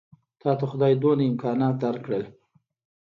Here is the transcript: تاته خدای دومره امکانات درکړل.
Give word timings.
تاته 0.41 0.65
خدای 0.71 0.93
دومره 1.01 1.23
امکانات 1.31 1.75
درکړل. 1.83 2.23